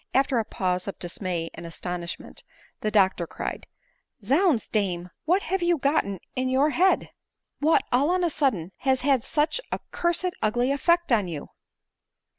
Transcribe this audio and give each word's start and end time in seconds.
After 0.15 0.39
a 0.39 0.45
pause 0.45 0.87
of 0.87 0.97
dismay 0.97 1.51
and 1.53 1.63
astonishment 1.63 2.41
the 2.79 2.89
doctor 2.89 3.27
cried," 3.27 3.67
Zounds, 4.23 4.67
dame, 4.67 5.11
what 5.25 5.43
have 5.43 5.61
you 5.61 5.77
gotten 5.77 6.19
in 6.35 6.49
your 6.49 6.71
head? 6.71 7.11
What, 7.59 7.83
all 7.91 8.09
on 8.09 8.21
a^sudden, 8.21 8.71
has 8.77 9.01
had 9.01 9.23
such 9.23 9.61
a 9.71 9.77
cursed 9.91 10.31
ugly 10.41 10.71
effect 10.71 11.11
on 11.11 11.27
you 11.27 11.49